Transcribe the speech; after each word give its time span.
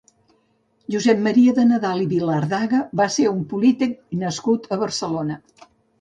Josep 0.93 1.19
Maria 1.27 1.51
de 1.59 1.65
Nadal 1.73 2.01
i 2.05 2.09
Vilardaga 2.13 2.79
va 3.03 3.07
ser 3.17 3.27
un 3.35 3.45
polític 3.53 3.95
nascut 4.25 4.67
a 4.77 4.81
Barcelona. 4.87 5.39